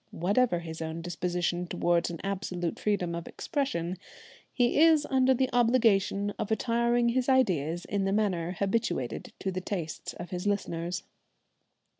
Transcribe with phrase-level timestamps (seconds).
[0.09, 3.99] Whatever his own disposition towards an absolute freedom of expression,
[4.51, 9.61] he is under the obligation of attiring his ideas in the manner habituated to the
[9.61, 11.03] tastes of his listeners.